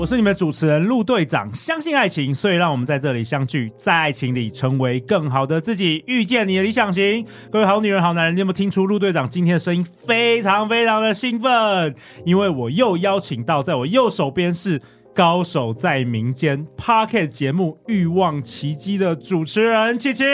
[0.00, 7.22] 我是你们主持人陆队长，相信爱情，所以让我们在这里相聚，在爱情里成为更好的自己，遇见你的理想型。
[7.52, 11.94] 各位好女人、好男人，你有没有听出陆队长今天的声音非常非常的兴奋？
[12.24, 14.80] 因为我又邀请到，在我右手边是。
[15.14, 20.24] 高手在民间 Pocket 节目《欲望奇迹》的主持人琪琪。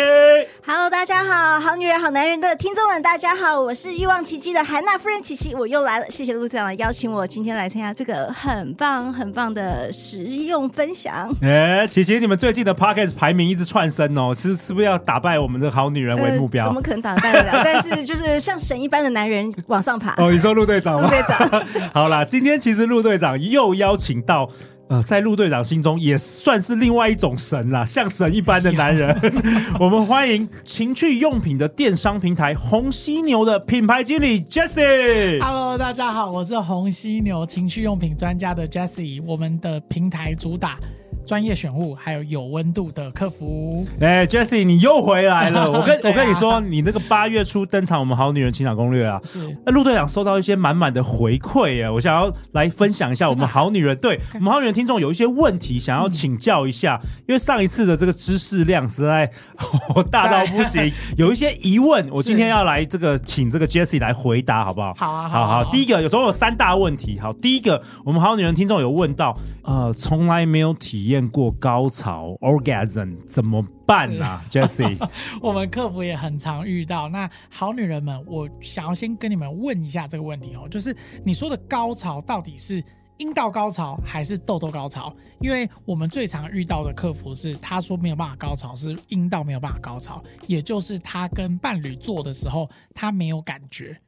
[0.65, 6.07] Hello，大家好，好女人、好男人的听众们，大家好，我是《欲望奇迹》的韩娜夫人琪琪，我又来了。
[6.11, 11.35] 谢谢陆队长邀请我今天来参加这个很棒、很棒的实用分享。
[11.41, 16.65] 哎、欸，琦琦，你们最近的 Pocket 排名一直窜升哦，是是不是要打败我们的好女人为目标？
[16.65, 17.63] 呃、怎么可能打败得了？
[17.65, 20.15] 但是就是像神一般的男人往上爬。
[20.19, 21.03] 哦，你说陆队长吗？
[21.03, 24.49] 陆队长，好啦，今天其实陆队长又邀请到。
[24.89, 29.13] 呃，在陆队长心中也算是另外一种神啦，像神一般的男人。
[29.81, 35.41] 我们欢迎情趣用品的电商平台红犀牛的品牌经理 Jessie。
[35.43, 39.21] Hello，大家好，我是红犀牛情趣用品专家的 Jessie。
[39.27, 40.79] 我们的平台主打。
[41.27, 43.85] 专业选物，还有有温度的客服。
[44.01, 45.69] 哎、欸、，Jessie，你又回来了。
[45.73, 49.57] 我跟、啊、我跟你说，你那个八月初登场我们好女人情场攻略啊，是。
[49.67, 59.29] 那陆队长收到一些满满的回馈啊，我想要来分享一下我们好女人，对我们好女人听众有一些问题想要请教一下，嗯、因为上一次的这个知识量实在
[60.11, 64.95] 大到不行， 有一些疑问，我今天要来这个请这个 Jessie 来回答，好不好？
[64.97, 65.71] 好啊，好好，好。
[65.73, 71.16] 第一个有总有三大问题，好，第一个我们好女人听众有问到，呃，从来没有体验。
[71.17, 74.99] 见过高潮 orgasm 怎么办、啊、？Jessie，
[75.41, 77.09] 我们客服也很常遇到。
[77.09, 80.95] 那好女人们，我想要先跟你们问一下这个问题哦，就是
[81.25, 82.85] 你说的高潮到底是
[83.17, 85.11] 阴道高潮还是痘痘高潮？
[85.41, 93.99] 因为我们最常遇到的客服是他说没有办法高潮，是阴道没有办法高潮，也就是他跟伴侣做的时候他没有感觉。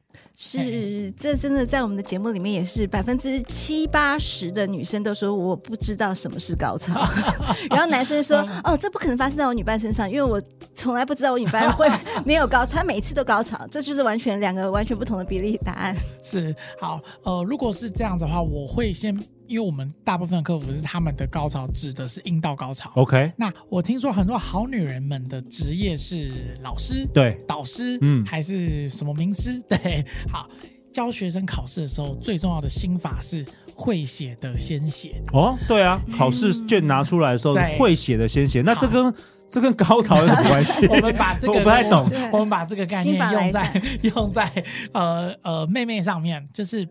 [0.41, 6.95] 是，这真的在我们的节目里面也是百分之七八十的女生都说我不知道什么是高潮，
[7.69, 10.41] 然后男生说哦，这不可能发生在我女伴身上，因为我
[10.77, 11.89] 从来不知道我女伴会
[12.25, 15.93] 没有高潮，她每次都高潮，这就是完全两个完全不同的比例答案。
[16.23, 19.19] 是，好，呃，如果是这样子的话，我会先。
[19.49, 22.91] 因为我们大部分的客服是他们的高潮指的是阴道高潮。
[22.95, 29.59] OK，那我听说很多好女人们的职业是老师，对，导师，嗯，还是什么名师？
[29.67, 30.47] 对，好，
[30.93, 33.45] 教学生考试的时候最重要的心法是
[33.75, 35.21] 会写的先写。
[35.33, 38.61] 哦，对啊，考试卷拿出来的时候是会写的先写。
[38.61, 39.13] 那这跟
[39.49, 40.87] 这跟高潮有什么关系？
[40.93, 46.87] 我们把这个 我不太懂，我们把这个概念用在用在呃呃妹妹上面，就是。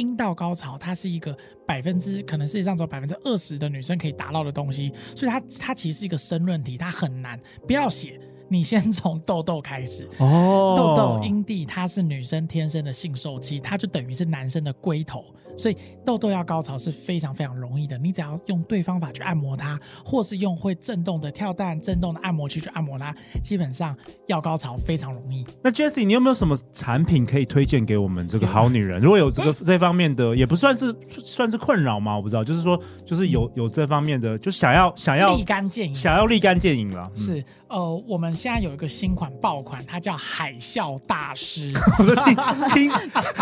[0.00, 7.38] 阴道高潮，它是一个百分之可能世界上只有百分之二十的女生可以达到的东西，所以它它其实是一个申论题，它很难。
[7.66, 8.18] 不要写，
[8.48, 10.08] 你先从痘痘开始。
[10.18, 15.22] 哦，痘痘、阴蒂，它是女生天生的性受器，它就等于是男生的龟头。
[15.56, 23.96] 所以痘痘要高潮是非常非常容易的，你只要用对方法去按摩它，或是用会震动的跳蛋、震动的按摩器去按摩它，基本上
[24.26, 25.46] 要高潮非常容易。
[25.62, 29.00] 那 Jessie，你有没有什么产品可以推荐给我们这个好女人？
[29.00, 32.16] 如果有这个这方面的，也不算是算是困扰吗？
[32.16, 37.02] 我不知道，就是说，就是有有这方面的，就想要想要立竿见影，想要立竿见影了。
[37.14, 41.72] 是、嗯、呃，我们现在有一个新款爆款，它叫海啸大师。
[41.98, 42.36] 我说听
[42.72, 42.92] 听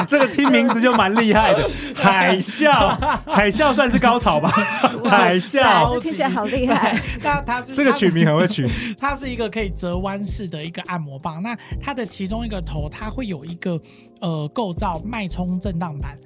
[0.06, 1.68] 这个听名字就蛮厉害的。
[2.02, 2.70] 海啸，
[3.26, 4.48] 海啸算是高潮吧？
[5.08, 6.96] 海啸，这听起来好厉害。
[7.22, 11.42] 那它是这个取名很会取，它是一个可以折弯式的一个按摩棒。
[11.42, 13.80] 那它的其中一个头，它会有一个
[14.20, 16.16] 呃构造脉冲震荡板。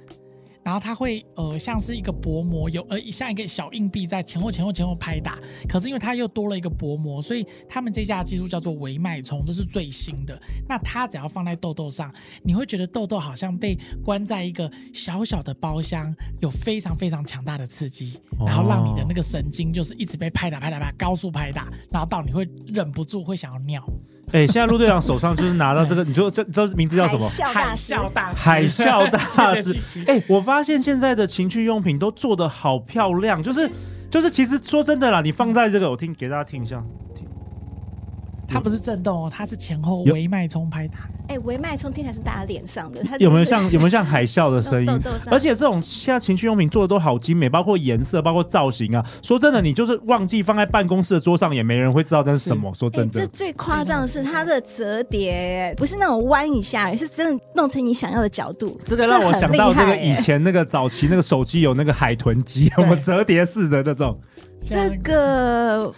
[0.63, 5.37] 然后它会呃像是一个薄膜，有呃像一个小硬币在前后前后前后拍打，
[5.67, 10.39] 可是因为它又多了一个薄膜，所以他们这家技术叫做微脉冲，这是最新的。
[10.67, 12.13] 那它只要放在痘痘上，
[12.43, 23.83] 你会觉得痘痘好像被关在一个小小的包厢，有非常非常强大的刺激，然后让你的那个神经就是一直被拍打拍打拍打，高速拍打，然后到你会忍不住会想要尿。
[24.31, 27.29] 哎、欸，现在陆队长手上就是拿到这个，你说这这名字叫什么？
[27.29, 28.39] 海啸大师。
[28.41, 29.77] 海啸大师。
[30.07, 33.69] 哎、欸，我发现现在的情趣用品都做的好漂亮，就是
[34.09, 36.83] 就是，其实说真的啦，你放在这个，我听给大家听一下，
[37.13, 37.27] 听。
[38.47, 40.99] 它不是震动哦，它是前后微脉冲拍打。
[41.33, 45.01] 哎，微脉冲听起来是打在脸上的，它有没有像有没有像海啸的 声音？
[45.31, 49.03] 而且这种现在情趣用品做的都好精美，包括颜色，包括造型啊。
[49.21, 52.71] 说真的，你就是忘记放在办公室的桌上，也没人会知道那是什么。
[52.73, 58.79] 说真的，这最夸张的是它的折叠，不是那种弯一下，而是真的弄成你想要的角度。
[58.85, 64.19] 这个让我想到这个以前那个早期那个手机有那个海豚机， 我们折叠式的那种。
[64.65, 65.93] 这个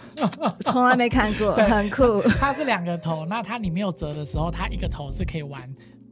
[0.64, 2.20] 从来没看过， 很酷。
[2.40, 5.68] 它是两个头，那它你没有折的时候，它一个头是可以玩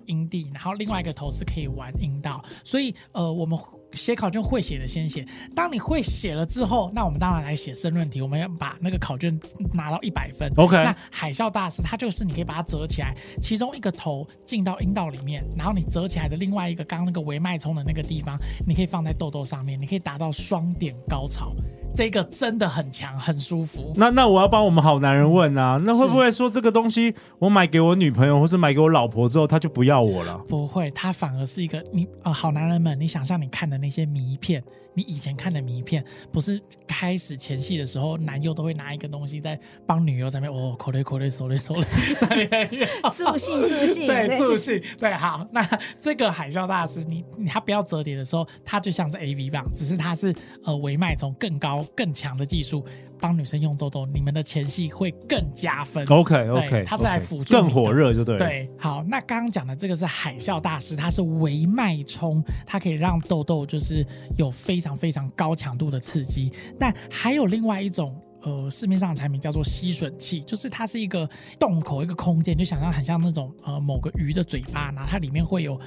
[0.07, 2.45] 阴蒂，然后另外一个头是可以玩阴道。
[2.63, 3.59] 所以呃，我们
[3.93, 5.27] 写考卷会写的先写。
[5.55, 8.21] 当你会写了之后，那我们当然来写申论题。
[8.21, 9.39] 我们要把那个考卷
[9.73, 10.53] 拿到一百分。
[10.57, 10.77] OK。
[10.77, 18.37] 那海啸大师它就是你可以把它折起来，其中一个头进到阴道里面，然后你折起来的另外一个刚刚那个维脉冲的那个地方，
[18.67, 21.55] 你可以放在痘痘上面，你可以达到双点高潮。
[21.95, 23.93] 这个真的很强，很舒服。
[23.97, 30.37] 那那我要帮我们好男人问啊，那会不会说这个东西我买给我女朋友，或是买给我老婆之后，他就不要我了？
[30.49, 34.63] 不会，他反而是一个你啊、呃，好男人们，你想象你看的那些迷片。
[34.95, 41.85] 你以前看的迷片，不是开始前戏的时候，男优都会拿一个东西在帮女优在那边哦，口雷口雷手雷手雷，
[42.21, 42.69] 在那边
[43.13, 45.47] 助兴 助兴，对助兴，对好。
[45.53, 45.63] 那
[46.01, 52.85] 这个海啸大师，你你他不要折叠的时候，它就像是 AV 棒，只是它是呃维脉从更高更强的技术。
[53.25, 56.05] 帮女生用痘痘，你们的前戏会更加分。
[56.09, 58.37] OK OK，它是来辅助更火热，就对。
[58.37, 64.07] 对，好，那刚刚讲的这个是海啸大师，它是微脉冲，它可以让痘痘就是
[64.37, 66.53] 有非常非常高强度的刺激。
[66.79, 71.27] 但还有另外一种呃市面上的产品叫做吸吮器，就是它是一个
[71.59, 75.81] 洞口一个空间，就想象很像那种呃某个鱼的嘴巴，然后它里面会有。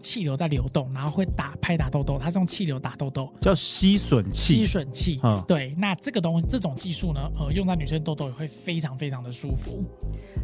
[0.00, 4.64] 气流在流动，然后会打拍打痘痘，它是用气流打痘痘，叫吸吮器。
[4.64, 5.74] 吸吮器，嗯，对。
[5.78, 9.84] 那这个东西，这种技术呢，呃，用在女生痘痘也会非常非常的舒服。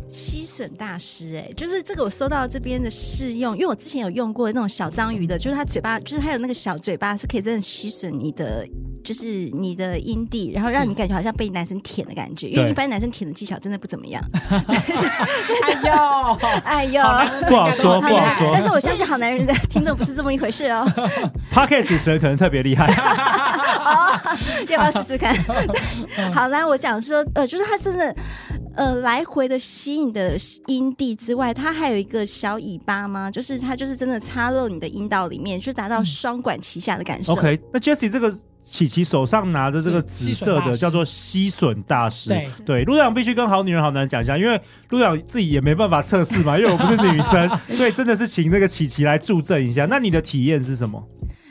[0.08, 8.66] 吸吮大师，哎，就是这个我收到这边的试用，因为我之前有用过那种小章鱼的，就是它嘴巴，就是它有那个小嘴巴是可以真的吸吮你的。
[9.06, 14.20] 就是你的阴蒂，然后让你感觉好像被男生舔的感觉，因为一般男生舔的技巧真的不怎么样。
[15.62, 17.02] 哎呦， 哎呦，
[17.48, 18.50] 不好说，不好说。
[18.52, 20.84] 但是我相信好男人的听众不是这么一回事哦。
[21.54, 22.84] Podcast 主持人可能特别厉害。
[23.84, 24.18] 哦
[24.68, 25.32] 要不要试试看？
[26.34, 28.16] 好，来我讲说，呃，就是他真的，
[28.74, 30.36] 呃，来回的吸引的
[30.66, 33.30] 阴蒂之外，它还有一个小尾巴吗？
[33.30, 37.34] 就是它就是真的插入你的阴道里面，就达到双管齐下的感受。
[37.34, 38.36] OK，那 Jessie 这个。
[38.66, 42.30] 琪琪手上拿着这个紫色的，叫做吸吮大师。
[42.30, 44.60] 对，对，陆必须跟好女人好男人讲一下，因为
[44.90, 49.86] 陆队长自己也没办法测试嘛， 因为我不是女生，所以真的是请那个琪琪来助阵一下。
[49.86, 51.00] 那你的体验是什么？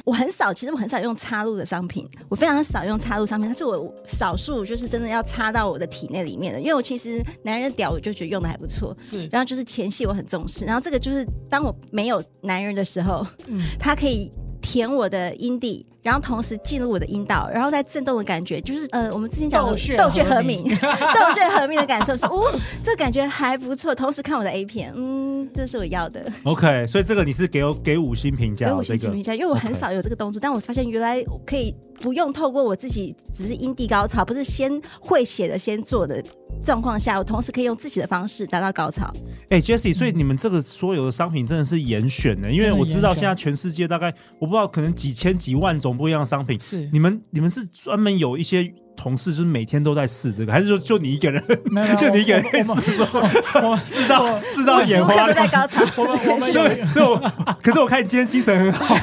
[0.04, 14.30] 我很少，其实我很少用插入的商品，我非常少用插入商品，但是我少数就是真的要插到我的体内里面的，因为我其实男人的屌我就觉得用的还不错，是，然后就是前戏我很重视，然后这个就是当我没有男人的时候，嗯，他可以
[14.62, 15.86] 舔我的阴蒂。
[16.06, 22.44] 然后同时进入我的阴道，然后在震动的感觉，就是呃，我们之前讲的斗穴和鸣， 斗穴和鸣的感受是，哦，
[22.84, 23.96] 这感觉还不错。
[23.96, 26.30] 同时看我的 A 片，嗯，这是我要的。
[26.44, 36.24] OK，所以这个你是给我给五星评价，给五星评价，因为我很少有这个动作，但我发现原来可以不用透过我自己，只是阴地高潮，不是先会写的先做的
[36.64, 39.12] 状况下，我同时可以用自己的方式达到高潮。
[39.50, 45.96] 哎，Jessie，所以你们这个所有的商品真的是严选的，因为我知道现在全世界大概我不知道可能几千几万种。
[45.96, 51.44] 不一样的商品是你们，你们是专门有一些同事，就是每天都在试这个，还是说就你一个人？
[51.66, 53.06] 没有， 就你一个人在试，说
[53.86, 55.82] 试到试到眼花，都在高潮。
[55.98, 58.96] 我们我们所以所以我，可是我看你今天精神很好。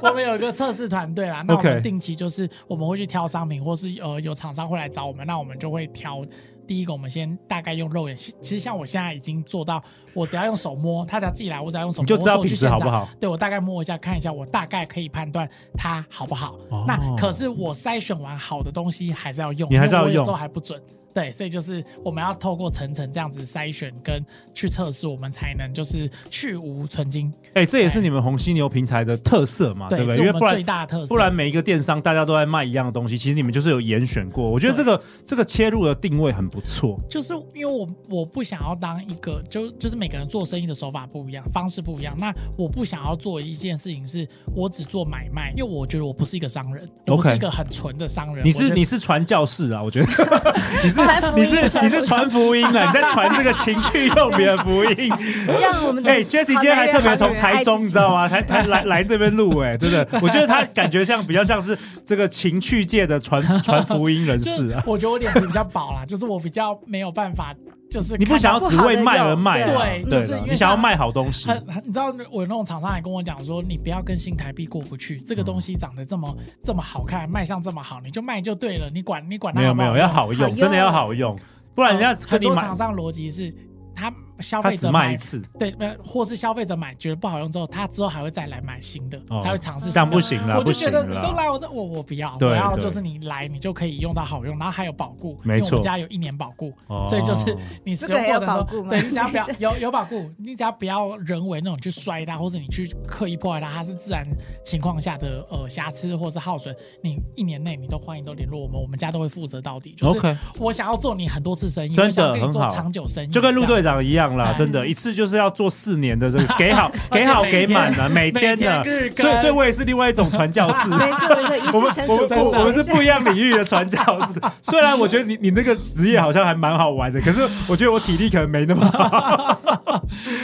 [0.00, 6.24] 我们有一个测试团队啦，那我们定期就是我们会去挑商品，或是呃有厂商会来找我们，那我们就会挑。
[6.66, 9.82] 第一个，我们先大概用肉眼，其实像我现在已经做到，
[10.14, 13.08] 我只要用手摸，他只要寄来，我只要用手摸，就知道品质好不好。
[13.20, 16.56] 对，我大概摸一下，看一下，我大概可以判断它好不好。
[16.70, 20.80] 哦、那可是我筛选完好的东西还是要用，你还是要用，我有时候还不准。
[21.14, 24.20] 对，所以就是我们要透过层层这样子筛选跟
[24.52, 27.32] 去测试，我们才能就是去无存菁。
[27.50, 30.18] 哎、欸，这也是你们红犀牛平台的特色嘛，对，对不对？
[30.18, 34.50] 因为不然最大的特色，不然每一个电商大家都在卖一样的东西，其实你们就是有严选过。
[34.50, 36.98] 我觉得这个这个切入的定位很不错。
[37.08, 42.12] 就是因为我我不想要当一个，就就是每个人做生意的手法不一样，方式不一样。
[42.18, 48.44] 那我不想要做一件事情，是我只做买卖，因为我觉得我不是一个商人，我不是一个很纯的商人。
[48.44, 50.08] 你是你是传教士啊，我觉得
[50.82, 51.03] 你是。
[51.34, 52.84] 你是你是传福音啊！
[52.86, 55.12] 你在传这个情趣用品的福音，
[55.60, 58.28] 让我们哎，Jessie 今天还特别从台中，你知道吗？
[58.28, 64.82] 台台来来这边录哎，真的，我觉得他感觉像比较像是这个情趣界的传传福音人士啊。
[64.86, 67.54] 我觉得我脸皮比较薄啦，就是我比较没有办法。
[67.94, 71.48] 就是你不想要只为卖而卖，对，就是你想要卖好东西。
[71.84, 79.60] 你知道我那种厂商也跟我讲说，你不要跟新台币过不去，这个东西长得这么这么好看，卖相这么好，你就卖就对了，你管你管它。
[79.60, 81.38] 没有没有，要好用，真的要好用，
[81.72, 82.62] 不然人家跟你买。
[82.62, 83.54] 厂商逻辑是。
[83.96, 85.74] 他消费者买一次，对，
[86.04, 89.90] 或是消费者买觉得不好用之后，他之后还会再来买新的，才会尝试。
[89.90, 96.72] 这样不行了，我就觉得你都来我这，我我不要，我要就是你来，你就可以用到好用，然后还有保固，没错，我们家有一年保固，
[97.08, 104.26] 所以就是你使用过程中，对，你只要不要 有有保固，你只要不要人为那种去摔它，或是你去刻意破坏它，它是自然
[104.64, 109.94] 情况下的呃瑕疵或是耗损，你一年内你都欢迎都联络我们，我们家都会负责到底。
[109.96, 114.52] 就是我想要做你很多次生意，真的很好，长久生意，就跟陆队长一样啦。
[114.56, 118.84] 真的，一次就是要做四年的这个， 给好给好给满了，每天的，
[119.16, 120.88] 所以所以我也是另外一种传教士。
[120.88, 124.40] 没 错没错，我们我们是不一样领域的传教士。
[124.62, 129.60] 虽然我觉得你你那个职业好像还蛮好玩的，可是我觉得我体力可能没那么好。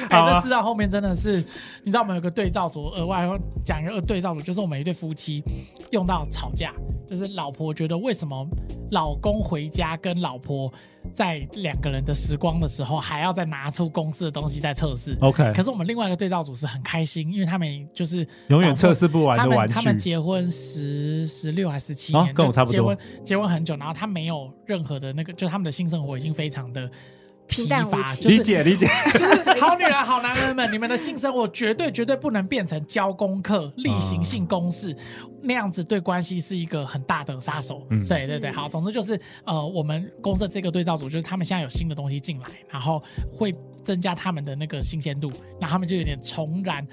[0.08, 1.36] 哎，那是到，后面真的是，
[1.82, 3.28] 你知道我们有个对照组，额外
[3.64, 5.42] 讲一个对照组，就是我们一对夫妻
[5.90, 6.72] 用到吵架，
[7.10, 8.46] 就是老婆觉得为什么
[8.92, 10.72] 老公回家跟老婆。
[11.14, 15.16] 在两个人的时光的时候，还要再拿出公司的东西在测试。
[15.22, 19.72] OK，可是我们另外一个对照组是很开心，因为他们就是永远测试不完的玩具。
[19.72, 22.72] 他们结婚十十六还是十七年，跟我差不多。
[22.74, 26.88] 结婚结婚很久，然后他没有任何的那个，就他们的性生活已经非常的。
[27.50, 34.96] 平淡无奇，理解理解，就是 好女人、好男人们，你们的性生活绝对绝对不能变成交功课、例行性公事，
[35.42, 37.86] 那样子对关系是一个很大的杀手。
[38.08, 43.02] 对对对，好，总之就是呃，我们公司的这个对照组，就是他们现在有新的东西进来，然后
[43.32, 46.86] 会增加他们的那个新鲜度，那他们就有点重燃。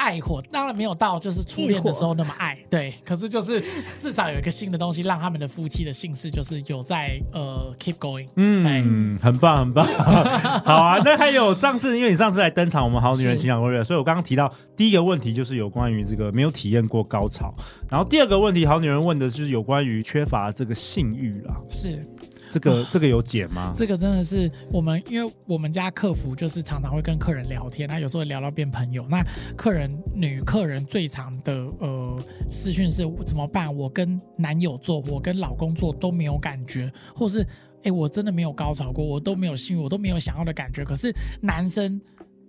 [0.00, 3.62] 爱火当然没有到就是初恋的时候那么爱，对，可是就是
[3.98, 9.84] 至少有一个新的东西，让他们的夫妻的姓氏就是有在呃 keep going，嗯，很棒很棒，
[10.64, 10.98] 好啊。
[11.04, 17.54] 那还有上次，因为你上次来登场，我们好女人情感攻略，所以我刚刚提到第一个问题就是有关于这个没有体验过高潮，
[17.90, 22.02] 然后第二个问题好女人问的就是有关于缺乏这个性欲啦，是。
[22.50, 23.72] 这个这个有解吗？
[23.76, 29.06] 这个真的是我们，因为我们家客服就是常常会跟客人聊天，那有时候聊到变朋友。
[29.08, 29.24] 那
[29.56, 32.18] 客人女客人最常的呃
[32.50, 33.74] 私讯是怎么办？
[33.74, 37.46] 我跟男友做，我跟老公做都没有感觉，或是
[37.84, 42.00] 哎我真的没有高潮过，我都没有性欲，我都没有想要的感觉，可是男生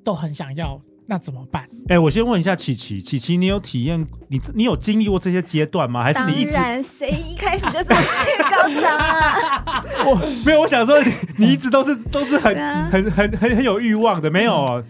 [0.04, 0.82] 都很想要。
[1.12, 1.64] 那怎么办？
[1.90, 6.02] 哎、欸，我先问一下琪琪，琪琪，你有体验你你有经历过这些阶段吗？
[6.02, 6.54] 还是你一直？
[6.54, 9.84] 当然，谁一开始就是血高涨啊？
[10.08, 10.16] 我
[10.46, 10.98] 没有，我想说
[11.36, 14.66] 你，你一直都是都是很、啊、很很很很有欲望的，没有。
[14.66, 14.84] 嗯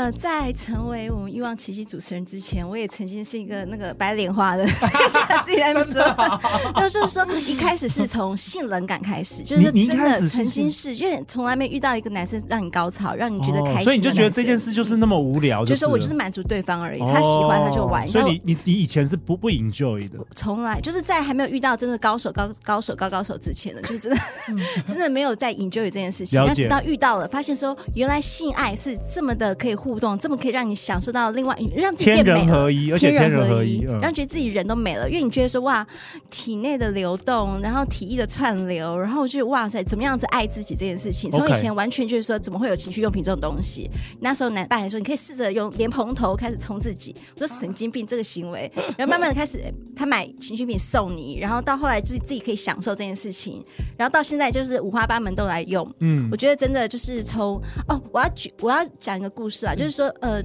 [0.00, 4.64] 呃，在成为我们欲望奇迹主持人之前，我也曾经是一个那个白莲花的，
[5.44, 6.40] 自己在说，
[6.80, 18.08] 就是说一开始是从性冷感开始，就是真的曾经是，因为从来没遇到一个男生让你高潮，让你觉得开心，所以你就觉得这件事就是那么无聊，就是我就是满足对方而已，他喜欢他就玩。
[18.08, 24.18] 所以你你你以前是不不 enjoy 的，从来就是在还没有遇到真的高手高高手高高手之前呢，就是真的
[24.88, 29.89] 真的没有在 enjoy 这件事情，要直到遇到了，发现说原来性爱是这么的可以互。
[29.90, 35.84] 互动这么可以让你享受到另外让自己变美了，天人合一，而且天人合一，让觉得自己人都美了，因为你觉得说哇，
[36.30, 43.90] 体内的流动，然后体液的串流，然后就哇塞，怎么样子爱自己这件事情，从以前完全就是说怎么会有情趣用品这种东西？
[44.20, 49.60] 那时候男伴还说你可以试着用莲蓬头开始冲自己，我说神经病这个行为， 然后慢慢的开始
[49.96, 53.64] 他买情趣品送你，然后到后来自己自己可以享受这件事情，
[53.96, 59.74] 然后到现在就是五花八门都来用，嗯，我觉得真的就是从哦，我要举我要讲一个故事啊。
[59.80, 60.42] 就是说，呃，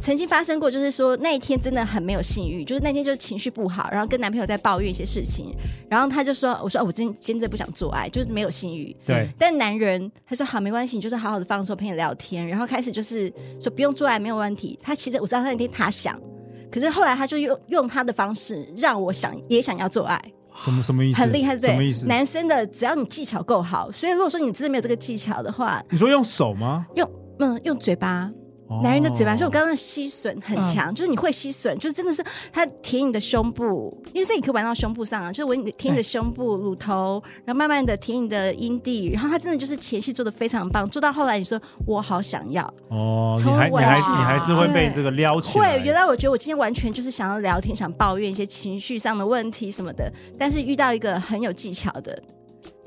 [0.00, 5.54] 曾经发生过，就是说那一天真的很没有性欲，就是那天就是情绪不好，然后跟男朋友在抱怨一些事情，
[5.90, 9.28] 然后他就说：“我说哦，我今天真的不想做爱，就是没有性欲。”对。
[9.38, 13.30] 但男人他说：“好，没关系，你就是好好的放松，陪你聊天。”然后开始就是
[13.60, 14.78] 说不用做爱，没有问题。
[14.82, 16.18] 他其实我知道他那天他想，
[16.72, 20.18] 可是后来他就用用他的方式让我想也想要做爱。
[20.64, 21.20] 什么什么意思？
[21.20, 22.06] 很厉害，对，什么意思？
[22.06, 26.86] 男生的只要你技巧够好，所以如果说你真的没有这个技巧的话，你说用手吗？
[26.94, 28.30] 用嗯，用嘴巴。
[28.82, 45.72] 男人的嘴巴，是我刚刚的吸吮很强，嗯、就是你会吸吮，就是真的是他舔你的胸部，因为这里可以玩到胸部上啊，就是我舔你的胸部、乳头，然后慢慢的舔你的阴蒂，然后他真的就是前戏做的非常棒，做到后来你说我好想要哦，你还你还你还是会被这个撩起来。
[45.78, 52.22] 会，原来我觉得我今天完全就是想要聊天，想抱怨一些情绪上的问题什么的，但是遇到一个很有技巧的，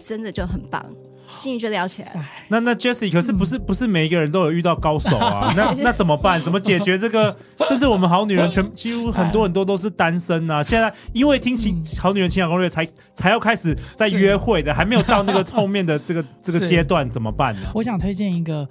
[0.03, 0.85] 真的就很棒。
[1.27, 2.25] 性欲就聊起来了。
[2.49, 5.51] 那那 Jessie 可是不是、嗯、不是每一个人都有遇到高手啊？
[5.57, 6.41] 那那怎么办？
[6.41, 7.35] 怎么解决这个？
[7.67, 10.61] 甚至我们好女人全几乎很多很多都是单身啊。
[10.63, 17.61] 现在因为听情好女人情感攻略才才要开始在约会的，还没有到那个后面的这个这个阶段，怎么办呢？
[17.73, 18.67] 我想推荐一个。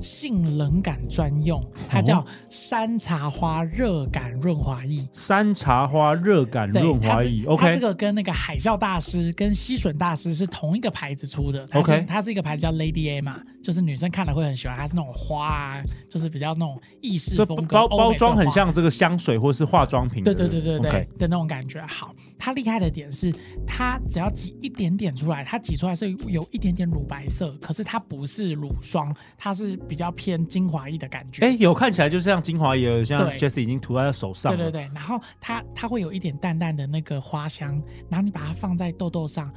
[0.00, 5.06] 性冷感专用，它叫山茶花热感润滑液。
[5.12, 7.66] 山茶花热感润滑液，OK。
[7.66, 12.04] 它这个跟那个海啸大师跟吸吮大师是同一个牌子出的，OK。
[12.06, 21.84] 它是一个牌子叫 Lady A 嘛，就是女生看了会很喜欢，它是那种花啊，就是比较那种意式风格，包包装很像这个香水或是化妆品，对对对对对的那种感觉。
[21.86, 23.34] 好，它厉害的点是，
[23.66, 29.76] 它只要挤一点点出来，它挤出来是有一点点乳白色，可是它不是乳霜，它是。
[29.88, 34.54] 比较偏精华液的感觉，哎、欸，有看起来就像精华液，像 Jessie 已经涂在手上。
[34.54, 39.50] 对对对，然后它它会有一点淡淡的那个花香，然后你把它放在痘痘上，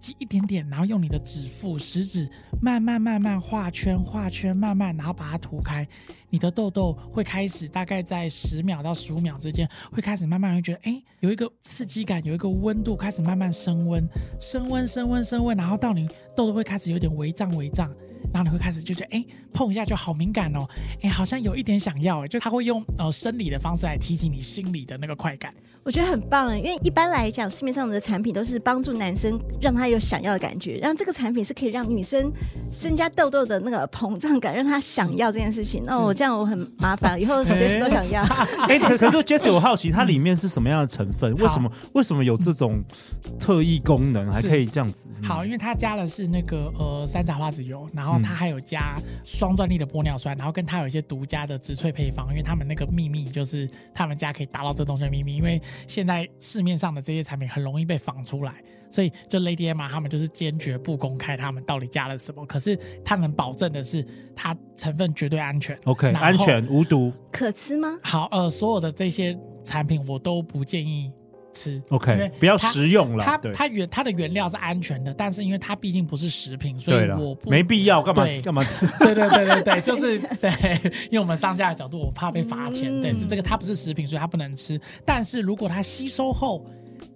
[0.00, 2.28] 挤一点点，然后用你的指腹、食指
[2.60, 5.86] 慢慢慢慢画圈画圈，慢慢，然后把它涂开，
[6.28, 14.06] 你的痘痘会开始大概在十秒到十五秒之间，会开始慢慢会觉得，哎、欸，有一个刺激感，有一个温度开始慢慢升温，
[14.40, 17.90] 升温升温升温，然后到你痘痘会开始有点微胀微胀。
[18.32, 20.68] 然后你会开始就觉得，哎，碰一下就好敏感哦，
[21.02, 25.54] 哎，好像有一点想要，就他会用呃生理的方式来提醒你心里的那个快感。
[25.88, 32.30] 我觉得很棒，因为一般来讲，市面上的产品都是帮助男生让他有想要的感觉，然后这个产品是可以让女生
[32.66, 35.82] 增加痘痘的那个膨胀感，让他想要这件事情。
[35.86, 38.22] 那我这样我很麻烦，以后随时都想要。
[38.68, 41.34] 哎，可是 Jessie，我 好奇它里面是什么样的成分？
[41.36, 42.84] 为什么为什么有这种
[43.40, 45.08] 特异功能，还可以这样子？
[45.22, 55.58] 好，因为它加的是那个呃山茶花籽油，然后它还有加双专利的玻尿酸，然后跟它有一些独家的植萃配方，因为他们那个秘密就是他们家可以达到这东西的秘密，因为。
[55.86, 62.44] 现在市面上的这些产品很容易被仿出来，所以就 Lady M 他们就是坚决不公开他们到底加了什么。
[62.46, 64.04] 可是他能保证的是，
[64.34, 67.98] 它成分绝对安全，OK，安全无毒，可吃吗？
[68.02, 71.12] 好，呃，所有的这些产品我都不建议
[71.58, 73.24] 吃，OK，不要食用了。
[73.24, 78.86] 它它原它的原料是安全的，但是因为它毕竟不是食品，所以我不没必要干嘛干嘛吃。
[79.02, 80.50] 对对对对对，就是对，
[81.10, 83.00] 因为我们商家的角度，我怕被罚钱。
[83.00, 84.80] 对，是这个它不是食品，所以它不能吃。
[85.04, 86.64] 但是如果它吸收后，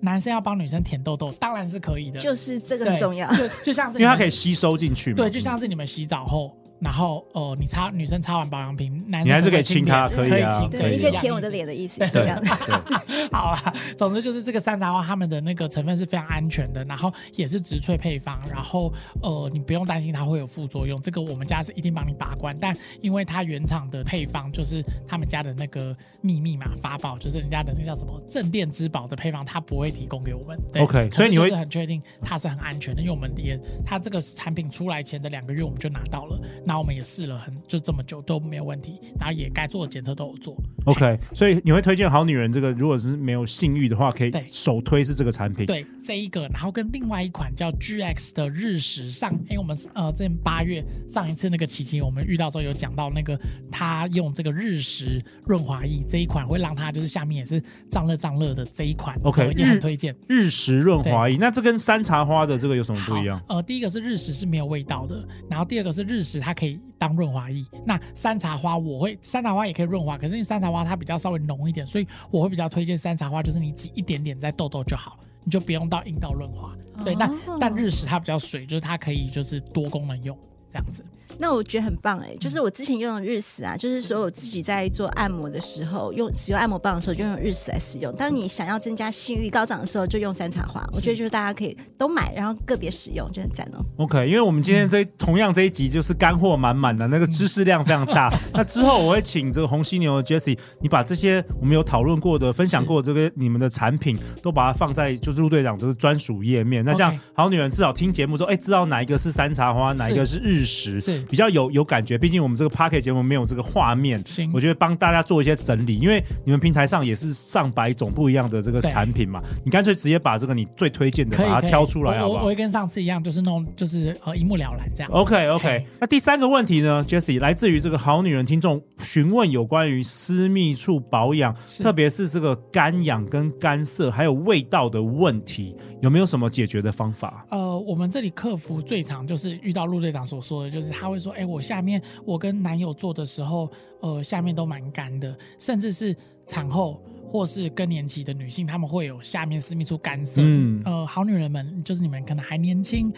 [0.01, 2.19] 男生要帮女生舔痘痘，当然是可以的。
[2.21, 5.19] 就是这个很重要，就就像是因为它可以吸收进去嘛。
[5.19, 6.57] 对，就像是你们洗澡后。
[6.83, 12.51] 然后，呃，你擦女生擦完保养品，男生你还是可以亲她，可以啊，对，你可以舔我的脸的意思是这样的。
[13.31, 18.93] 好啊，总之就是这个山茶花，他们的那个成分是非常安全的，然后也是植萃配方，然后
[19.23, 22.55] 呃，你不用担心它会有副作用，这个我们家是一定帮你把关。
[22.61, 30.59] 但因为它原厂的配方就是他们家的那个秘密嘛，法宝就是人家的那叫什么镇店之宝的配方，它不会提供给我们。
[30.73, 36.41] 对 OK，所以你会很确定它是很安全的，因为我们也它这个产品出来前的两个月我们就拿到了。
[36.73, 40.57] 那我们也试了很就这么久都没有问题，然后也该做的检测都有做。
[40.87, 45.67] OK，所以你会推荐好女人这个，如果是没有性欲的话，可以首推是这个产品。
[45.67, 53.39] 对，这一个，然后跟另外一款叫 GX 的日食上，因为我们呃之前八月上一次那个琪琪我们遇到时候有讲到那个
[53.71, 61.37] 他用这个日食润滑液这一款会让他就是下面也是胀热胀热的这一款，OK 也很推荐日食润滑液。
[61.39, 63.39] 那这跟山茶花的这个有什么不一样？
[63.51, 66.81] 呃，第一个是日食是没有味道的，然后第二个是日食它可以。
[66.99, 76.73] 当润滑液，那山茶花我会山茶花也可以润滑，可是因为山茶花它比较稍微浓一点，所以我会比较推荐山茶花，就是你挤一点点在痘痘就好，你就不用到阴道润滑。
[77.05, 80.39] 对，但但日食它比较水，就是它可以就是多功能用
[80.71, 81.05] 这样子。
[81.39, 88.15] 那我觉得很棒哎、欸，就是我之前用的日食啊，就是说我自己在做按摩的时候，用使用按摩棒的时候就用日食来使用。
[88.15, 90.87] 当你想要增加性欲高涨的时候，就用山茶花。
[90.93, 93.85] 我觉得就是大家可以都买，然后个别使用就很赞哦。
[93.97, 98.33] OK，因为我们今天这、嗯、同样这一集就是干货满满的，那个知识量非常大。
[98.53, 106.85] 那之后我会请这个红犀牛的 Jessie，你把这些我们有讨论过的、分享过的这个你们的产品，都把它放在就是陆队长这个专属页面。
[106.85, 112.17] 那这样好女人至少听节目说，哎，知道哪一个是山茶花，哪一个是日食，是比较有有感觉。
[112.19, 122.41] 毕竟我们这个 Podcast 节目没有这个画面，我觉得帮大家做一些整理，因为你们平台上也是上百种不一样的这个产品嘛，你干脆直接把这个你最推荐的把它挑出来好不好？
[122.41, 125.13] 我我会跟上次一样，就是那种就是呃一目了然这样。
[125.13, 137.47] OK OK，那第三个问题呢，Jessie 来自于这个好女人听众询问有关于私密处保养，特别是这个干痒跟干涩还有味道的问题，有没有什么解决的方法？
[137.51, 142.03] 呃，我们这里客服最常就是遇到陆队长所说的，就是他会说，哎，我下面。
[142.25, 143.71] 我跟男友做的时候，
[144.01, 150.41] 呃，下面都蛮干的，甚至是产后或是更年期的女性，她们会有下面私密处干涩。
[150.43, 153.13] 嗯，呃，好女人们，就是你们可能还年轻，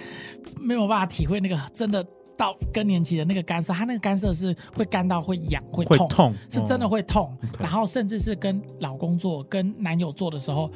[0.60, 2.04] 没有办法体会那个真的
[2.36, 7.26] 到更年期的那个干涩，它那个干涩是会干到会痒、会痛，会痛是真的会痛。
[7.26, 10.70] 哦，然后甚至是跟老公做、跟男友做的时候，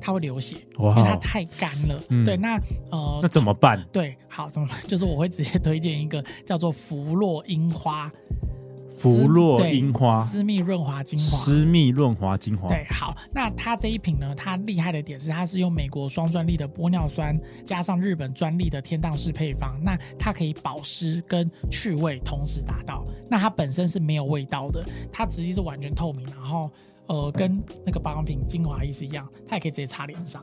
[0.00, 2.02] 它会流血，哇因为它太干了。
[2.08, 2.56] 嗯对，那
[2.90, 3.82] 呃，那怎么办？
[3.92, 8.10] 对，好，怎么 就是我会直接推荐一个叫做芙洛樱花。
[8.96, 12.68] 芙洛樱花私密润滑精华，私密润滑精华。
[12.68, 23.02] 对，好，那它这一瓶呢，它厉害的点是，它是用美国双专利的玻尿酸加上日本专利的天荡式配方，那它可以保湿跟去味同时达到。
[23.30, 26.70] 那它本身是没有味道的，它直接是完全透明，然后。
[27.10, 30.40] 呃，跟那个保养品精华液是一样，它也可以直接擦脸上。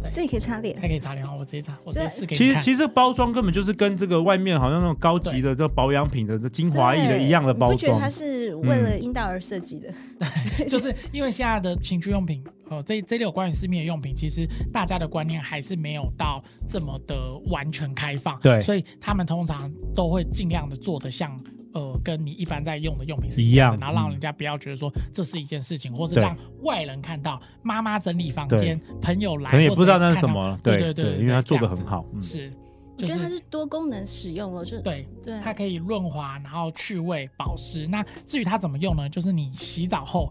[0.00, 1.26] 对，这也可以擦脸，它可以擦脸。
[1.36, 2.60] 我直接擦，我直接试给你其实。
[2.60, 7.72] 其实包装根本就是跟这个外面好像那种高级的这保养品的这精华液的一样的包装。
[7.72, 9.92] 你不觉得它是为了阴道而设计的？
[10.20, 17.16] 对，就是因为现在的情趣用品，哦、呃，这这里有关于私密的用品，其实大家的观念还是没有到这么的
[17.48, 18.38] 完全开放。
[18.38, 21.36] 对，所以他们通常都会尽量的做的像。
[21.74, 32.48] 呃，跟你一般在用的用品是一样的，然后让人家不要觉得说这是一件事情，嗯、或是让外人看到妈妈整理房间，朋友来，可能也不知道那是什么，对对对，对，因为它做的很好，是，
[32.96, 37.88] 我觉得它是多功能使用哦，就对对，它可以润滑，然后去味、保湿。
[37.88, 39.08] 那至于它怎么用呢？
[39.08, 40.28] 就是你洗澡后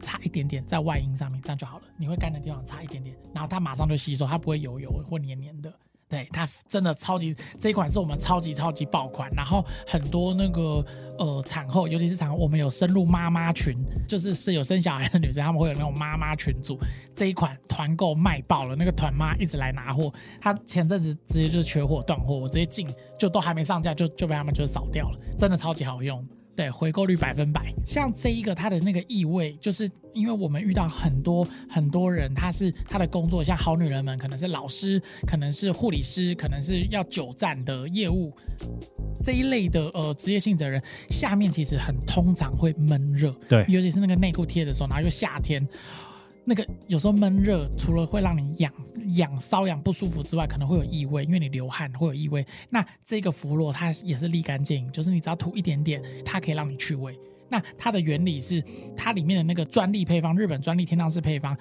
[0.00, 1.84] 擦一点点在外阴上面，这样就好了。
[1.96, 5.72] 你会干的地方擦一点点，然后它马上就吸收，它不会油油或黏黏的。
[6.14, 10.84] 对，它真的超级，这一款是我们超级超级爆款，然后很多那个
[11.18, 13.76] 呃产后，尤其是产后，我们有深入妈妈群，
[14.08, 16.78] 就是是有生小孩的女生，他们会有那种妈妈群组，
[17.16, 26.24] 这一款团购卖爆了，那个团妈一直来拿货，他前阵子直接就是缺货断货，我直接进就都还没上架就就被他们就扫掉了，真的超级好用。
[26.56, 27.72] 对，回购率百分百。
[27.86, 38.32] 像这一个，它的那个异味，就是因为我们遇到很多很多人，他是他的工作，像好女人们，可能是老师，可能是护理师，可能是要久站的业务
[39.22, 43.34] 这一类的呃职业性质的人，下面其实很通常会闷热。
[43.48, 45.66] 对，尤其是那个内裤贴的时候，然后又夏天。
[46.44, 48.72] 那个有时候闷热，除了会让你痒
[49.16, 52.44] 痒瘙痒不舒服之外，可能会有异味，因为你流汗会有异味。
[52.68, 57.18] 那这个芙洛它也是立竿见影，就是你只要涂一点点，它可以让你去味。
[57.48, 58.62] 那它的原理是，
[58.96, 61.56] 它里面的那个专利配方，日本专利天堂式配方。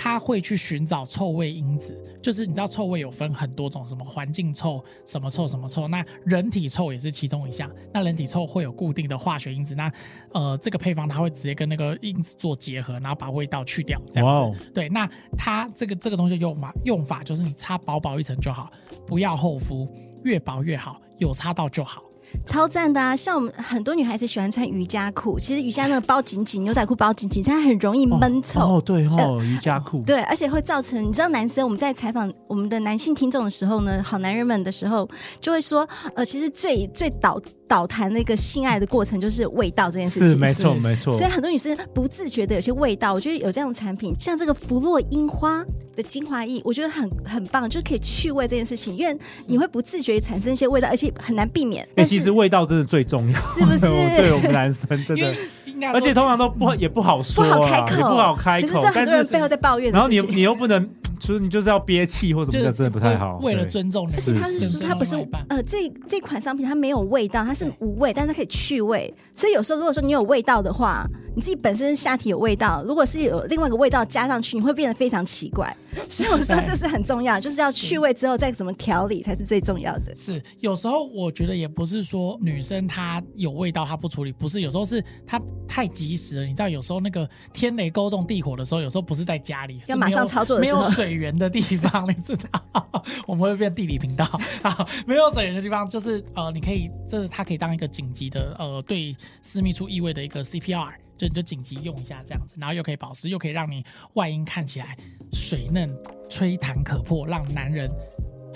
[0.00, 7.68] 它会去寻找臭味因子，就是你知道臭味有分很多种，什么环境臭、什么臭、什么臭，那人体臭也是其中一项。
[7.92, 9.92] 那人体臭会有固定的化学因子，那
[10.32, 14.60] 呃这个配方它会直接跟那个因子做结合，然后把味道去掉，这样子。
[14.60, 14.72] Wow.
[14.72, 18.70] 对，那它这个这个东西用法用法就是你擦薄薄一层就好，
[19.04, 22.04] 不要厚敷，越薄越好，有擦到就好。
[22.44, 23.14] 超赞的啊！
[23.14, 28.60] 像我们很多女孩子喜欢穿瑜伽裤，其实瑜伽那个包紧紧，牛仔裤包紧紧，它很容易闷臭。
[28.60, 30.02] 哦，哦对哦，瑜伽裤。
[30.02, 35.08] 对，而且会造成你知道，男生我们在采访我们的男性听众的时候呢，好男人们的时候，
[35.40, 40.30] 就会说，呃，其实最最导导谈那个性爱的过程就是味道这件事情。
[40.30, 41.12] 是没错没错。
[41.12, 51.86] 所以很多女生不自觉的有些味道，我觉得有这样的产品，像这个弗洛樱花的精华液，我觉得很很棒，就可以去味这件事情，因为你会不自觉产生一些味道，而且很难避免。
[51.94, 53.80] 但 是其实味道真的最重要，是不是？
[54.16, 55.34] 对我们男生真的，
[55.92, 58.66] 而且通常都不也不好说，不好开口，也不好开口。
[58.66, 63.38] 可是这很多人背后在抱怨，然后你你又不能，就是你就是要憋气或什么的，真的不太好。
[63.42, 65.16] 为了尊重，而且它是说它不是
[65.48, 69.12] 呃，这这款商品它没有味道，它是无味，但是它可以去味。
[69.34, 75.76] 所以有时候如果说你有味道的话，你自己本身下体有味道，如果是有另外一个味道加上去，你会变得非常奇怪。
[76.08, 80.14] 所以我说这是很重要，就是要去味之后再怎么调理才是最重要的。
[80.14, 86.46] 是有时候我觉得也不是说女生她有味道她不处理，不是有时候是她太及时了。
[86.46, 94.24] 你知道有时候那个天雷勾动地火的时候，有时候不是在家里，要马上操作的时候，没有水源的地方， 你知道，我们会变地理频道
[94.62, 94.86] 啊。
[95.06, 100.92] 没有水源的地方，就是呃，你可以这是它可以当一个紧急的呃对私密处异味的一个 CPR。
[101.18, 104.96] 就你就紧急用一下这样子，然后又可以保湿，又可以让你外阴看起来
[105.32, 105.94] 水嫩、
[106.28, 107.90] 吹弹可破，让男人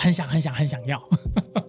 [0.02, 1.00] 很想、很想、很想要。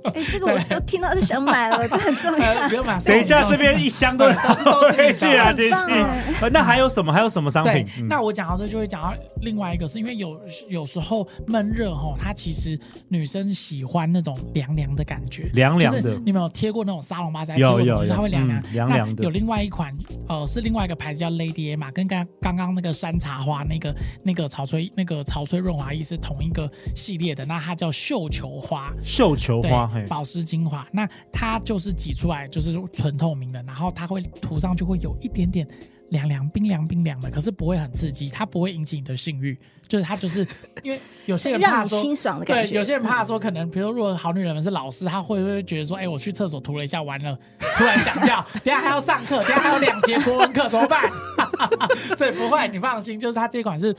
[0.05, 2.67] 哎、欸，这个 我都听到就想买了， 这很重要。
[2.67, 6.49] 不用买， 等一下这边一箱都都回去啊，进去。
[6.51, 7.13] 那还有什么？
[7.13, 7.85] 还有什么商品？
[7.99, 16.01] 嗯、那我讲到这就会讲到另外一个，是因为有有时候闷热吼，它其实女生喜欢那种凉凉的感觉，凉凉的。
[16.01, 17.43] 就是、你有没有贴过那种沙龙吧？
[17.55, 19.23] 有有有，它会凉凉凉凉的。
[19.23, 19.95] 有另外一款，
[20.27, 27.45] 呃，是另外一个牌子叫 Lady A 嘛，跟刚刚刚那个山茶花那个那个草吹那个草吹润滑液是同一个系列的。
[27.45, 27.91] 那它叫
[28.23, 30.87] 绣球花，绣球花保湿精华。
[30.91, 35.67] 那它就是挤出来就是纯透明的，然后它会涂上去会有一点点。
[36.09, 39.57] 凉凉冰凉冰凉的，可是不会很刺激，它不会引起你的性欲，
[39.87, 40.45] 就是它就是
[40.83, 47.35] 因为有些人怕说 清爽的感觉，对，有些人怕说可能，比如如果好女人们是老师，她会不会觉得说，哎，我去厕所涂了一下，完了，
[47.75, 51.09] 突然想掉， 等下还要上课，等下还有两节国文课，怎么办？
[52.15, 53.95] 所以不会，你放心，就是它这款是。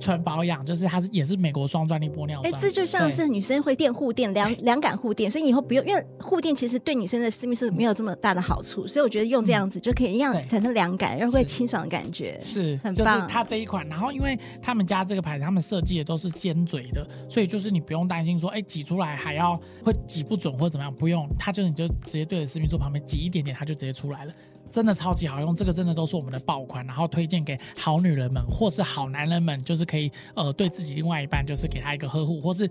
[0.00, 12.94] 纯保养就是它是也是美国双专利玻尿酸，哎，这就像是女生会垫护垫，凉凉感护垫，所以以后不用，因为护垫其实对女生的私密处没有这么大的好处，所以我觉得用这样子就可以一样产生凉感，然后会清爽的感觉，是很棒。
[12.94, 24.32] 就是它这一款，然后因为他们家这个牌子，他们设计的都是尖嘴的，所以就是你不用担心说，哎，挤出来还要会挤不准或怎么样，不用，它就是你就直接对着私密处旁边挤一点点，它就直接出来了。
[24.70, 32.70] 真的超级好用，这个真的都是我们的爆款，然后推荐给好女人们或是好男人们，就是可以呃对自己另外一半就是给他一个呵护，或是。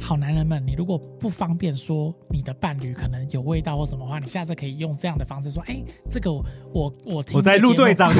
[0.00, 5.76] 好男人们，你如果不方便说你的伴侣可能有味道或什么话，你下次可以用这样的方式说：哎，
[6.10, 8.12] 这个我我我听我在陆队长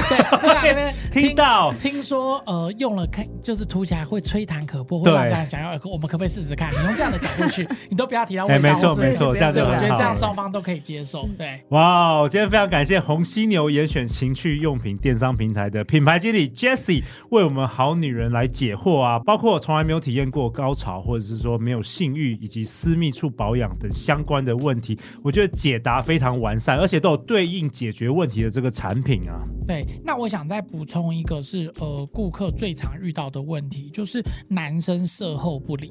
[0.62, 6.70] 对 听到听说呃用了看就是涂起来会吹弹可破，会让家人想要耳，我们可不可以试试看？
[6.72, 8.60] 你用这样的角度去，你都不要提到味道。
[8.60, 11.28] 没错没错，这样就我觉得这样双方都可以接受。
[11.36, 21.58] 对，哇，今天非常感谢红犀牛严选情趣用品电商平台的品牌经理 Jessie 为我们好女人来解惑啊，包括从来没有体验过高潮，或者是说。
[21.64, 29.42] 没有性欲以及私密处保养等相关的问题，我觉得解答非常完善，而且都有对应解决问题的这个产品啊。
[29.66, 35.90] 对，那我想再补充一个是，呃，顾客最常遇到的问题就是男生射后不理，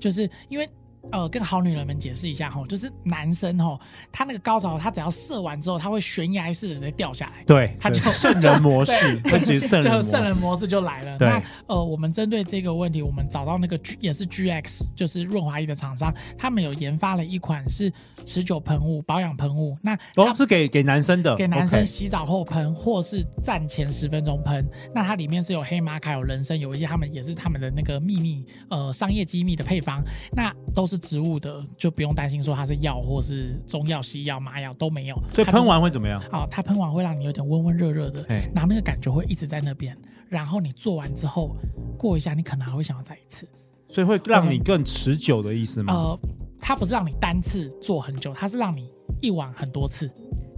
[0.00, 0.66] 就是因为。
[1.12, 3.78] 呃，跟好女人们解释一下哈，就是男生哈，
[4.12, 11.16] 他那个高潮，他只要射完之后，他会悬崖式的直接掉下来，对，他就圣人模式，就圣人模式就来了。
[11.18, 17.92] 那呃，我们针对这个问题，我们找到那个 G 也是 GX，就是润滑液的厂商，他们有研发了一款是
[18.24, 24.64] 持久喷雾保养喷雾，那都是给给男生的，给男生洗澡后喷，或是站前十分钟喷。
[24.94, 31.00] 那它里面是有黑玛卡，有人参，有一些他们也是他们的那个秘密呃商业机密的配方，那都是。
[31.10, 36.22] 植物的就不用担心说它是药或是中药、西药、麻药都没有，所以喷完会怎么样？
[36.30, 38.22] 哦，它喷完会让你有点温温热热的，
[38.54, 39.96] 然后那个感觉会一直在那边。
[40.28, 41.56] 然后你做完之后
[41.98, 43.48] 过一下，你可能还会想要再一次，
[43.88, 45.92] 所以会让你更持久的意思吗？
[45.92, 46.18] 呃，
[46.60, 48.88] 它不是让你单次做很久，它是让你
[49.20, 50.08] 一晚很多次。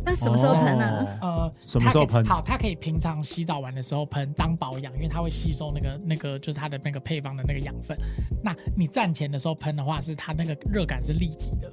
[0.04, 1.06] 那什么时候喷呢？
[1.20, 2.24] 哦、呃，什么时候喷？
[2.24, 7.96] 好，它可以平常洗澡完的时候喷当保养，因为它会吸收那个那个就是它的那个配方的那个养分。
[8.42, 11.72] 那你站前的时候喷的话，是它那个热感是立即的。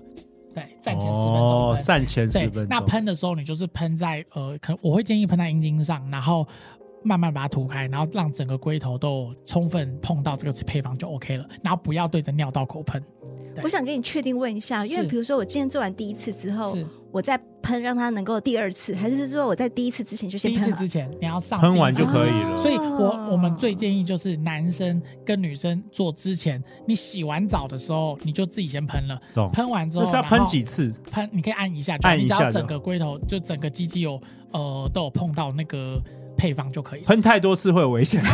[0.54, 1.50] 对，站前十分钟。
[1.50, 2.68] 哦，站前十分钟。
[2.70, 6.48] 那喷的时候，你就是喷在呃，可我会建议喷在阴茎上，然后
[7.04, 11.46] 慢慢把它涂开，然后让整个龟头都充分碰到这个配方就 OK 了。
[11.64, 13.04] 然后不要对着尿道口喷。
[13.64, 16.78] 我想跟你确定问一下，因为比如说我今天做完第一次之后。
[17.12, 20.64] 我再喷，让它能够第二次，还是说我在第一次之前就先喷？
[20.64, 22.62] 第一次之前你要上喷完就可以了。
[22.62, 29.20] 所以我我们最建议就是男生跟女生做之前，你洗完澡的时候你就自己先喷了。
[29.54, 30.94] 喷完之后，是要喷几次？
[31.12, 36.02] 喷你可以按一下，按一下，你只要整个龟头就整个鸡鸡有呃都有碰到那个。
[36.40, 38.22] 配方就可以，喷太多次会有危险，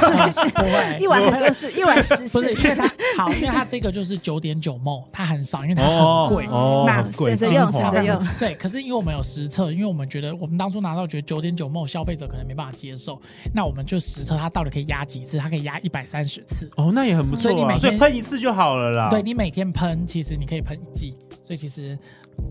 [0.54, 2.88] 不会， 一晚很多次， 一晚十次，不是因为它
[3.18, 8.24] 好，因为它这个就是九点九 ml，它很少，因为它很贵，哦那省着用，省着用。
[8.40, 13.20] 对，可是因为我们有实测，因为我们觉得我们当初拿到觉得九点九 ml 消费者可能没办法接受，
[13.54, 19.10] 那我们就实测它到底可以压几次，它可以压一百三十次，哦，那也很不错，所以你每天喷一次就好了啦。
[19.10, 21.98] 对，你每天喷，其实你可以喷一剂，所以其实。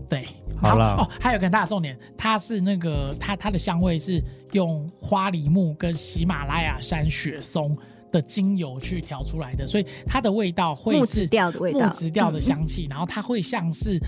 [0.09, 7.75] 对，好了哦，还有个很大的重点，它是那个它它的香味是用花梨木跟喜马拉雅山雪松
[8.11, 13.99] 的精油去调出来的，所以它的味道会是木质调的味道，木质调的香气，嗯、然后它会像是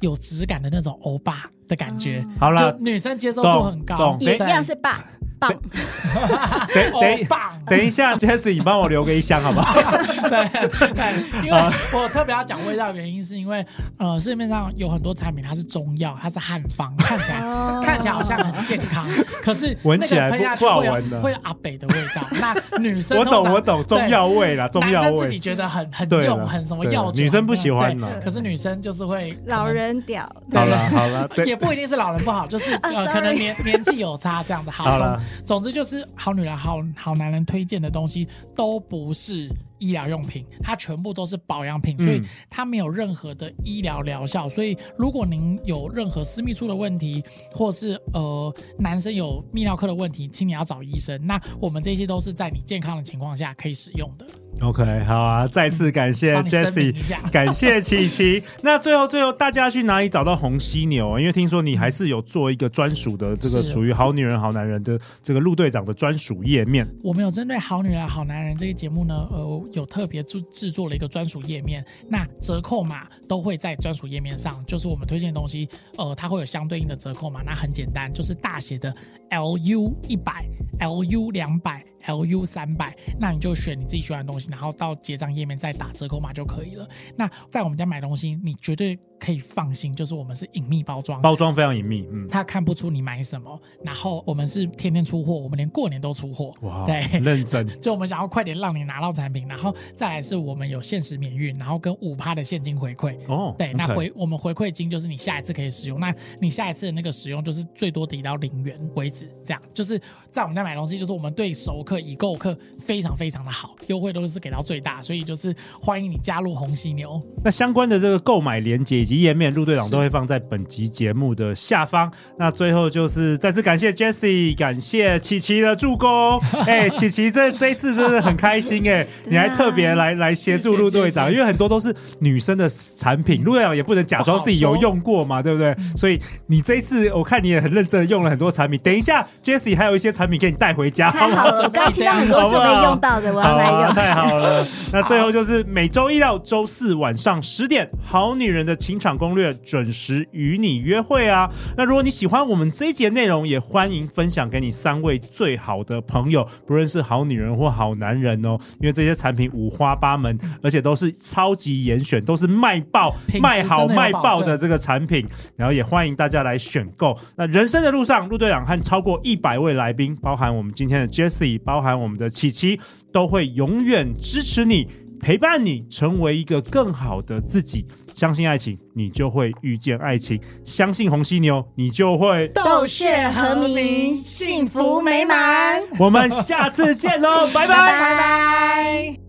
[0.00, 2.24] 有质感的那种欧巴的感觉。
[2.38, 5.04] 好了，就女生接受度很高，也一样是爸。
[5.38, 5.60] 棒，等
[7.00, 9.74] 等棒，等一下，Jessie，你帮我留个一箱好不好？
[10.28, 10.48] 对
[10.94, 11.58] 对，因为
[11.92, 13.64] 我特别要讲味道，原因是因为
[13.98, 17.38] 呃，市面上有很多产品它是中药，它是汉方，看起来
[17.84, 19.06] 看起来好像很健康，
[19.42, 22.26] 可是闻起来不不好闻的，会有阿北的味道。
[22.40, 28.08] 那女生我懂我懂中药味啦，中药味，男生自己觉得很很用很什么药，女生不喜欢呢。
[28.24, 30.24] 可是女生就是会老人屌。
[30.52, 34.70] 好了好了，也不一定是老人不好，就是呃可能年年纪有差这样子。
[34.70, 35.20] 好了。
[35.44, 44.48] 总之就是好女人、好好男人推荐的东西都不是医疗用品，它全部都是保养品，所以它没有任何的医疗疗效。
[44.48, 51.20] 所以如果您有任何私密处的问题，或是呃男生有泌尿科的问题，请你要找医生。
[51.26, 54.26] 那我们这些都是在你健康的情况下可以使用的。
[54.62, 56.94] OK，好啊，再次感谢 Jessie，
[57.30, 58.42] 感谢琪琪。
[58.62, 61.18] 那最后最后，大家去哪里找到红犀牛？
[61.18, 66.88] 因为听说你还是有做一个专属的这个属于好女人好男人的这个陆队长的专属页面。
[67.02, 71.84] 我们有针对好女人好男人这个节目呢，呃，有特别制制作了一个专属页面。
[72.08, 77.42] 那折扣码都会在专属页面上，就是我们推荐的东西，呃，它会有相对应的折扣码。
[77.42, 78.94] 那很简单，就是大写的
[79.30, 80.46] LU 一百
[80.80, 81.84] ，LU 两百。
[82.06, 86.88] LU 三百，那你就选你自己喜欢的东西，然后到结账页面再打折扣码就可以了。
[87.16, 93.58] 那在我们家买东西，你绝对可以放心，就是我们是隐秘包装，包装非常隐秘，嗯，他看不出你买什么。
[93.82, 97.66] 然后我们是天天出货，我们连过年都出货，哇，对，认真。
[97.80, 103.16] 就我们想要快点让你拿到产品，然后再来是我们有限时免运，然后跟五趴的现金回馈。
[103.26, 109.98] 哦，对，那回我们回馈金就是你下一次可以使用，那你下一次的那个使用就是最多抵到零元为止，这样就是
[110.30, 117.18] 在我们家买东西，就是我们对熟客、已购客非常非常的好，优惠都是给到最大，所以就是欢迎你加入红犀牛。
[117.42, 122.10] 那相关的这个购买链接以及页面，陆队长都会放在本集节目的下方。
[122.38, 126.38] 那最后就是再次感谢 Jessie，感谢琪琪的助攻。
[126.66, 135.74] 哎、欸，琪琪这这一次真的很开心哎、 欸，你还特别来来协助陆队长，因为很多都是女生的产品，陆队长也不能假装自己有用过嘛，对不对？
[135.96, 138.80] 所以你这一次我看你也很认真的用了很多产品。
[138.82, 143.94] 等一下，Jessie 还有一些产品给你带回家，太好了，我刚听到很多是没用到的，我要来用。
[143.94, 151.50] 太好了，那最后就是每周一到周四晚上十点，《好女人的情场攻略》准时与你约会啊！
[151.76, 158.58] 那如果你喜欢我们这一节内容，也欢迎分享给你三位最好的朋友，不论是好女人或好男人哦。
[158.80, 165.26] 因为这些产品五花八门，而且都是超级严选，都是卖爆、卖好、卖爆的这个产品。
[165.56, 167.16] 然后也欢迎大家来选购。
[167.36, 172.80] 那人生的路上，陆队长和超过一百位来宾，包含我们今天的 Jessie，包含我们的琪琪，
[173.12, 174.88] 都会永远支持你。
[175.24, 185.82] 陪伴你成为一个更好的自己，相信爱情，你就会遇见爱情；相信红犀牛，你就会斗血和鸣，幸福美满。
[185.98, 187.68] 我们下次见喽，拜拜。
[187.68, 189.23] 拜拜拜拜。